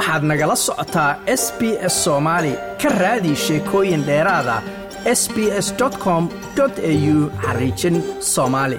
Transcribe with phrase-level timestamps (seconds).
[0.00, 1.60] waxaad nagala socotaa s b
[1.92, 4.56] s soomaali ka raadi sheekooyin dheeraada
[5.20, 5.68] s b s
[6.04, 6.22] com
[6.60, 7.96] au xariijin
[8.32, 8.78] soomaali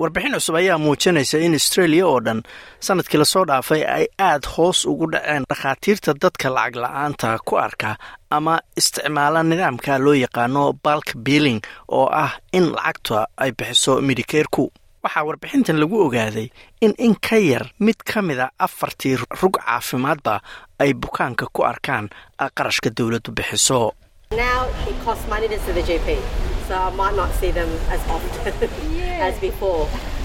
[0.00, 2.40] warbixin cusub ayaa muujinaysa in australia oo dhan
[2.86, 7.90] sannadkii la soo dhaafay ay aad hoos ugu dhaceen dhakhaatiirta dadka lacag la'aanta ku arka
[8.36, 11.60] ama isticmaala nidaamka loo yaqaano balk billing
[11.98, 14.64] oo ah in lacagta ay bixiso midikeerku
[15.04, 16.48] waxaa warbixintan lagu ogaaday
[16.80, 20.34] in in ka yar mid ka mida afartii rug caafimaadba
[20.82, 22.06] ay bukaanka ku arkaan
[22.56, 23.92] qarashka dowladdu bixiso.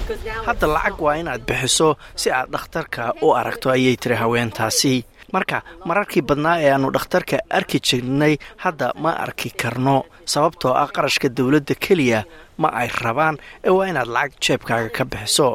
[0.48, 4.94] Hadda lacag waa inaad bixiso si aad dhakhtarka u aragto ayay tiri haweentaasi
[5.34, 9.95] marka mararkii badnaa ee aannu dhakhtarka arki jirnay hadda ma arki karno
[10.34, 12.20] sababtoo ah qarashka dowladda keliya
[12.62, 15.50] ma ay rabaan ee waa inaad lacag jeebkaaga ka bixiso.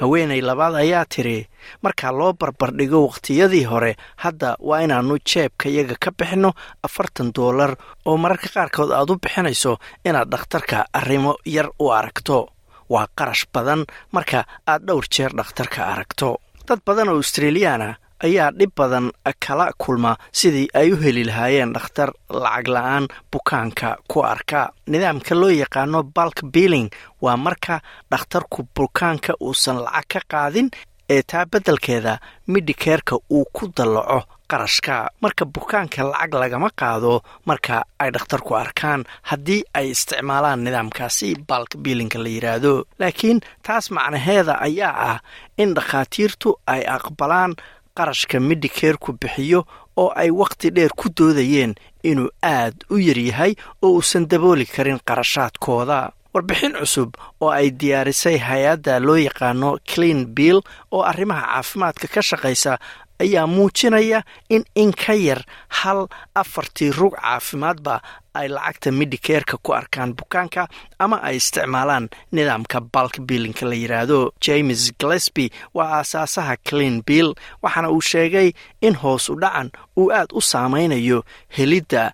[0.00, 1.38] Haweenay labaad ayaa tiri
[1.84, 3.92] markaa loo barbardhigo wakhtiyadii hore
[4.24, 6.50] hadda waa inaannu jeebkayaga ka bixinno
[6.86, 7.76] afartan doolar
[8.08, 9.72] oo mararka qaarkood aad u bixinayso
[10.08, 12.48] inaad dhakhtarka arrimo yar u aragto.
[12.88, 16.38] Waa qarash badan marka aad dhowr jeer dhakhtarka aragto.
[16.68, 17.88] Dad badan oo australiyaana
[18.26, 19.06] ayaa dhib badan
[19.46, 24.60] kala kulma sidii ay u heli lahaayeen dhakhtar lacag la'aan bukaanka ku arka.
[24.90, 26.88] Nidaamka loo yaqaano balk billing
[27.24, 30.68] waa marka dhakhtarku bukaanka uusan lacag ka qaadin
[31.14, 32.12] ee taa beddelkeeda
[32.52, 37.12] midhikeerka uu ku dallaco qarashka marka bukaanka lacag lagama qaado
[37.48, 44.54] marka ay dhakhtarku arkaan haddii ay isticmaalaan nidaamkaasi balk bilinka la yidhaahdo laakiin taas macnaheeda
[44.68, 45.18] ayaa ah
[45.62, 47.52] in dhakhaatiirtu ay aqbalaan
[47.98, 49.60] qarashka midhikeerku bixiyo
[50.02, 51.74] oo ay wakhti dheer ku doodayeen
[52.10, 56.12] inuu aad u yaryahay oo uusan dabooli karin qarashaadkooda.
[56.34, 57.10] Warbixin cusub
[57.40, 60.60] oo ay diyaarisay hay'adda loo yaqaano clean bill
[60.92, 62.78] oo arrimaha caafimaadka ka shaqaysa
[63.24, 64.22] ayaa muujinaya
[64.54, 66.00] in in ka yar hal
[66.34, 67.94] afartii rug caafimaadba
[68.38, 70.68] ay lacagta midhikeerka ku arkaan bukaanka
[70.98, 77.90] ama ay isticmaalaan nidaamka balk billinka la yidhaahdo james glesby waa aasaasaha clean bill waxaana
[77.90, 78.48] uu sheegay
[78.86, 79.68] in hoos u dhacan
[80.00, 81.18] uu aad u saameynayo
[81.56, 82.04] helidda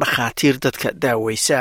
[0.00, 1.58] dhakhaatiir dadka daaweysa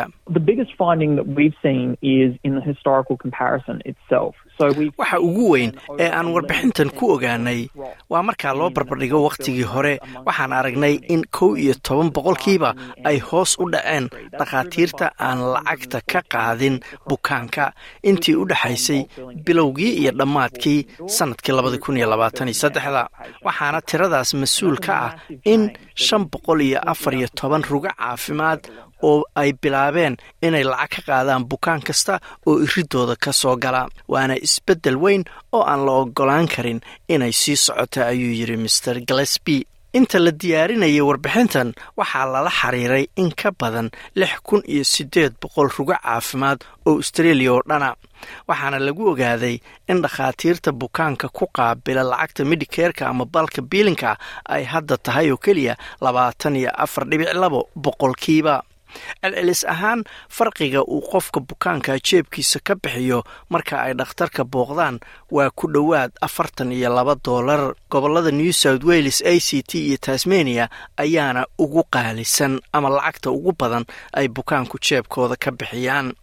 [4.97, 7.67] waxa ugu weyn ee aan warbixintan ku ogaanay
[8.09, 9.99] waa markaa loo barbardhigo wakhtigii hore.
[10.25, 12.69] waxaan aragnay in kow iyo toban boqolkiiba
[13.09, 14.09] ay hoos u dhaceen
[14.39, 17.73] dhakhaatiirta aan lacagta ka qaadin bukaanka.
[18.09, 19.01] Intii u dhexaysay
[19.45, 20.79] bilowgii iyo dhammaadkii
[21.17, 21.53] sannadkii
[23.45, 25.11] waxaana tiradaas mas'uul ka ah
[25.45, 28.61] in shan boqol iyo afar iyo toban ruga caafimaad
[29.03, 30.14] oo ay bilaabeen
[30.45, 33.81] inay lacag ka qaadaan bukaan kasta oo iridooda ka soo gala
[34.13, 35.23] waana isbeddel weyn
[35.55, 36.79] oo aan la ogolaan karin
[37.13, 39.57] inay sii socota ayuu yidhi master glesby
[39.99, 43.87] inta la diyaarinayay warbixintan waxaa lala xiriiray in ka badan
[44.19, 47.89] lix kun iyo siddeed boqol rugo caafimaad oo australia oo dhana.
[48.49, 49.55] Waxaana lagu ogaaday
[49.91, 54.17] in dhakhaatiirta bukaanka ku qaabila lacagta midhikeerka ama balka biilinka
[54.55, 55.73] ay hadda tahay oo keliya
[56.03, 58.55] labaatan iyo afar dhibic labo boqolkiiba
[59.22, 65.00] celcelis ahaan farqiga uu qofka bukaanka jeebkiisa ka bixiyo marka ay dhakhtarka booqdaan
[65.31, 69.97] waa ku dhowaad afartan iyo laba doolar gobollada new south wales a c t iyo
[69.97, 76.13] tasmania ayaana ugu qaalisan ama lacagta ugu badan ay bukaanku jeebkooda ka bixiyaan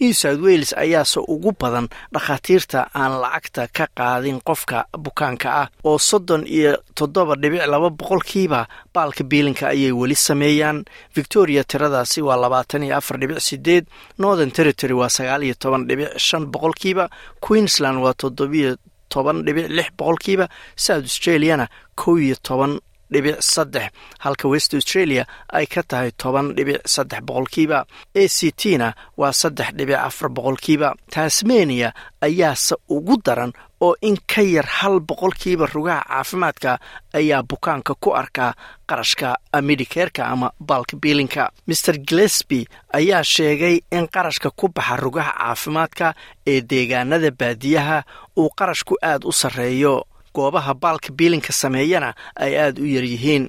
[0.00, 5.98] new south wales ayaase ugu badan dhakhaatiirta aan lacagta ka qaadin qofka bukaanka ah oo
[5.98, 8.60] soddon iyo toddoba dhibic laba boqolkiiba
[8.94, 10.84] baalka biilinka ayay weli sameeyaan.
[11.16, 13.84] Victoria tiradaasi waa labaatan iyo afar dhibic sideed
[14.18, 17.08] northern territory waa sagaal iyo toban dhibic shan boqolkiiba
[17.40, 18.76] queensland waa toddobiyo
[19.08, 22.80] toban dhibic lix boqolkiiba south australiana kow iyo toban
[23.12, 23.90] dhibic saddex.
[24.24, 27.78] Halka west australia ay ka tahay toban dhibic saddex boqolkiiba
[28.14, 31.92] a c t na waa saddex dhibic afar boqolkiiba tasmania
[32.26, 36.72] ayaase ugu daran oo in ka yar hal boqolkiiba rugaha caafimaadka
[37.18, 38.52] ayaa bukaanka ku arkaa
[38.88, 39.28] qarashka
[39.62, 42.60] midhikeerka ama balk biilinka master glesby
[42.92, 46.14] ayaa sheegay in qarashka ku baxa rugaha caafimaadka
[46.46, 47.98] ee deegaanada baadiyaha
[48.36, 49.94] uu qarashku aad u sarreeyo
[50.34, 52.10] goobaha baalka biilinka sameeyana
[52.44, 53.44] ay aada u yaryihiin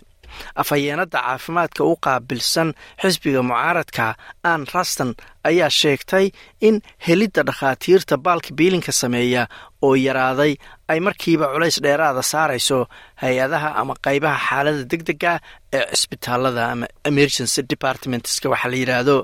[0.62, 2.69] afhayeenada caafimaadka u qaabilsan
[3.01, 4.06] xisbiga mucaaradka
[4.51, 5.10] ann raston
[5.50, 6.26] ayaa sheegtay
[6.68, 6.76] in
[7.08, 9.44] helidda dhakhaatiirta baalka biilinka sameeya
[9.88, 10.54] oo yaraaday
[10.92, 12.80] ay markiiba culays dheeraada saarayso
[13.24, 15.34] hay'adaha ama qaybaha xaalada deg dega
[15.78, 19.18] ee cisbitaalada ama emergency departmentska waxaa la yidhaahdo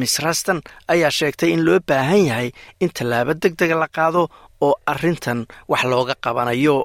[0.00, 0.58] miss raston
[0.94, 2.48] ayaa sheegtay in loo baahan yahay
[2.84, 4.22] in tallaabo deg dega la qaado
[4.66, 5.40] oo arrintan
[5.72, 6.76] wax looga qabanayo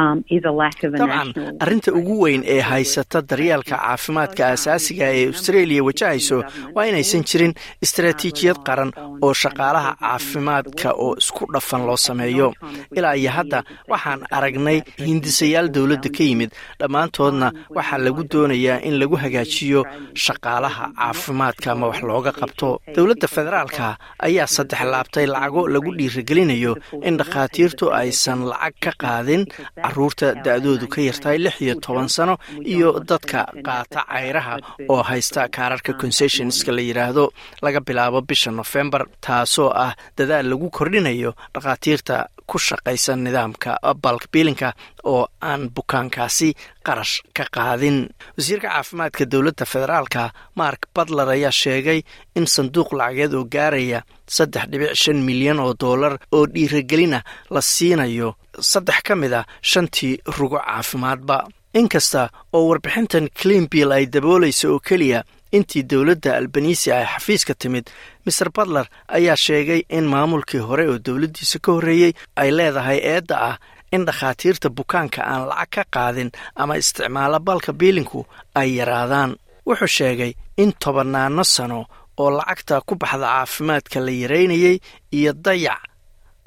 [0.00, 1.32] dabcan
[1.64, 6.38] arrinta ugu weyn ee haysata daryeelka caafimaadka aasaasiga ee australia wajahayso
[6.76, 7.54] waa inaysan jirin
[7.84, 8.90] istaraatiijiyad qaran
[9.26, 12.48] oo shaqaalaha caafimaadka oo isku dhafan loo sameeyo.
[12.96, 13.58] Ilaa iyo hadda
[13.92, 16.50] waxaan aragnay hindisayaal dowladda ka yimid.
[16.80, 19.80] Dhammaantoodna waxaa lagu doonayaa in lagu hagaajiyo
[20.24, 22.68] shaqaalaha caafimaadka ama wax looga qabto.
[22.96, 23.86] Dowladda federaalka
[24.26, 26.72] ayaa saddex laabtay lacago lagu dhiirigelinayo
[27.08, 29.42] in dhakhaatiirtu aysan lacag ka qaadin
[29.90, 32.34] carruurta da-doodu ka yartahay lix iyo toban sano
[32.64, 34.56] iyo dadka qaata cayraha
[34.88, 37.24] oo haysta kaararka concessionska la yidhaahdo
[37.62, 42.16] laga bilaabo bisha nofembar taasoo ah dadaal lagu kordhinayo dhakhaatiirta
[42.50, 43.70] ku shaqaysa nidaamka
[44.04, 44.68] balk biilinka
[45.12, 46.48] oo aan bukaankaasi
[46.86, 47.98] qarash ka qaadin.
[48.36, 50.22] Wasiirka caafimaadka dowladda federaalka
[50.60, 52.00] mark badler ayaa sheegay
[52.38, 54.00] in sanduuq lacageed oo gaaraya
[54.36, 57.18] saddex dhibic shan milyan oo dollar oo dhiiragelina
[57.54, 58.28] la siinayo
[58.60, 61.38] saddex ka mid a shantii rugo caafimaadba.
[61.74, 65.20] Inkasta oo warbixintan cleanbill ay daboolaysa oo keliya
[65.52, 67.86] intii dowladda albanisi ay xafiiska timid
[68.26, 73.56] maer badler ayaa sheegay in maamulkii hore oo dowladdiisa ka horreeyey ay leedahay eedda ah
[73.94, 79.36] in dhakhaatiirta bukaanka aan lacag ka qaadin ama isticmaalo balka biilinku ay yaraadaan.
[79.66, 81.86] Wuxuu sheegay in tobanaano sano
[82.18, 84.76] oo lacagta ku baxda caafimaadka la yaraynayay
[85.18, 85.82] iyo dayac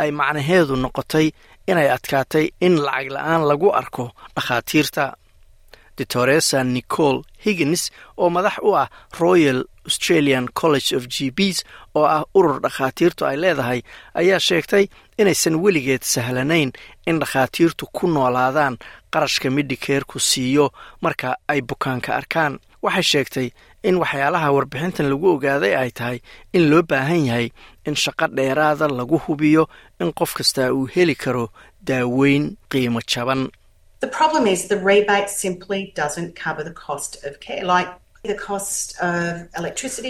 [0.02, 1.28] ay macnaheedu noqotay
[1.68, 4.06] inay adkaatay in lacag la'aan lagu arko
[4.36, 5.06] dhakhaatiirta.
[5.98, 8.88] Doctoresa nicole higgins oo madax u ah
[9.20, 11.62] royal australian college of g bs
[11.96, 13.80] oo ah urur dhakhaatiirtu ay leedahay
[14.20, 14.86] ayaa sheegtay
[15.22, 16.72] inaysan weligeed sahlanayn
[17.06, 18.78] in dhakhaatiirtu ku noolaadaan
[19.14, 20.66] qarashka midhikeerku siiyo
[21.02, 22.54] marka ay bukaanka arkaan.
[22.82, 23.48] Waxay sheegtay
[23.90, 26.18] in waxyaalaha warbixintan lagu ogaaday ay tahay
[26.58, 27.48] in loo baahan yahay
[27.88, 29.64] in shaqo dheeraada lagu hubiyo
[30.02, 31.46] in qof kastaa uu heli karo
[31.90, 33.42] daaweyn qiimo jaban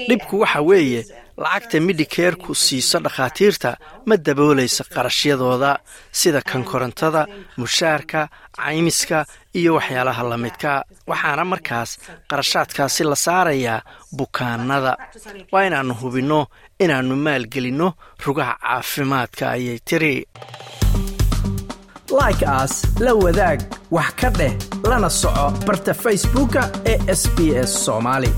[0.09, 1.01] dhibku waxa weeye
[1.43, 3.69] lacagta midhikeerku siiso dhakhaatiirta
[4.07, 5.71] ma daboolaysa qarashyadooda
[6.19, 7.21] sida kan korontada
[7.57, 8.21] mushaarka
[8.57, 9.25] caymiska
[9.59, 10.71] iyo waxyaalaha la midka.
[11.09, 11.91] Waxaana markaas
[12.29, 13.79] qarashaadkaasi la saarayaa
[14.17, 14.93] bukaanada
[15.53, 16.39] waa inaannu hubinno
[16.83, 17.87] inaannu maalgelinno
[18.25, 20.15] rugaha caafimaadka ayay tiri
[23.95, 24.53] wax ka dheh
[24.89, 26.61] lana soco barta facebooka
[26.91, 27.23] ee s
[27.85, 28.29] soomaali